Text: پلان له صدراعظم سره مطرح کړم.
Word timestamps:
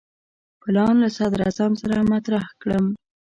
پلان 0.61 0.95
له 1.03 1.09
صدراعظم 1.17 1.71
سره 1.81 2.07
مطرح 2.13 2.45
کړم. 2.61 2.85